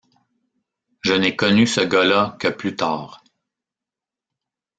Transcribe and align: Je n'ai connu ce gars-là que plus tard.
Je 1.01 1.13
n'ai 1.13 1.35
connu 1.35 1.67
ce 1.67 1.81
gars-là 1.81 2.35
que 2.39 2.47
plus 2.47 2.75
tard. 2.75 3.23